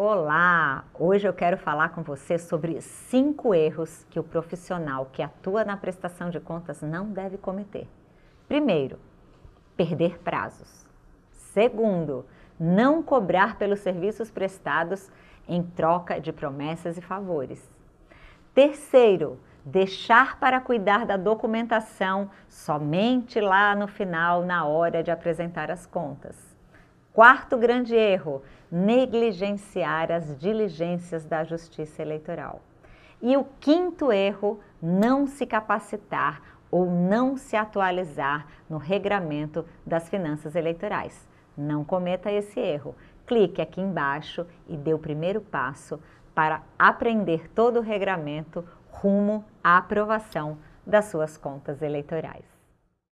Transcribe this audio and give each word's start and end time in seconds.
Olá! 0.00 0.84
Hoje 0.94 1.26
eu 1.26 1.32
quero 1.32 1.58
falar 1.58 1.88
com 1.88 2.04
você 2.04 2.38
sobre 2.38 2.80
cinco 2.80 3.52
erros 3.52 4.06
que 4.08 4.20
o 4.20 4.22
profissional 4.22 5.06
que 5.06 5.20
atua 5.20 5.64
na 5.64 5.76
prestação 5.76 6.30
de 6.30 6.38
contas 6.38 6.80
não 6.82 7.10
deve 7.10 7.36
cometer. 7.36 7.88
Primeiro, 8.46 9.00
perder 9.76 10.20
prazos. 10.20 10.86
Segundo, 11.32 12.24
não 12.60 13.02
cobrar 13.02 13.58
pelos 13.58 13.80
serviços 13.80 14.30
prestados 14.30 15.10
em 15.48 15.64
troca 15.64 16.20
de 16.20 16.32
promessas 16.32 16.96
e 16.96 17.00
favores. 17.00 17.68
Terceiro, 18.54 19.40
deixar 19.64 20.38
para 20.38 20.60
cuidar 20.60 21.06
da 21.06 21.16
documentação 21.16 22.30
somente 22.48 23.40
lá 23.40 23.74
no 23.74 23.88
final, 23.88 24.44
na 24.44 24.64
hora 24.64 25.02
de 25.02 25.10
apresentar 25.10 25.72
as 25.72 25.86
contas. 25.86 26.56
Quarto 27.12 27.56
grande 27.56 27.96
erro, 27.96 28.42
negligenciar 28.70 30.12
as 30.12 30.38
diligências 30.38 31.24
da 31.24 31.42
Justiça 31.42 32.02
Eleitoral. 32.02 32.60
E 33.20 33.36
o 33.36 33.44
quinto 33.58 34.12
erro, 34.12 34.60
não 34.80 35.26
se 35.26 35.44
capacitar 35.44 36.40
ou 36.70 36.86
não 36.86 37.36
se 37.36 37.56
atualizar 37.56 38.46
no 38.68 38.78
regramento 38.78 39.64
das 39.84 40.08
finanças 40.08 40.54
eleitorais. 40.54 41.26
Não 41.56 41.84
cometa 41.84 42.30
esse 42.30 42.60
erro. 42.60 42.94
Clique 43.26 43.60
aqui 43.60 43.80
embaixo 43.80 44.46
e 44.68 44.76
dê 44.76 44.94
o 44.94 44.98
primeiro 44.98 45.40
passo 45.40 45.98
para 46.34 46.62
aprender 46.78 47.50
todo 47.50 47.80
o 47.80 47.82
regramento 47.82 48.64
rumo 48.90 49.44
à 49.62 49.76
aprovação 49.78 50.58
das 50.86 51.06
suas 51.06 51.36
contas 51.36 51.82
eleitorais. 51.82 52.57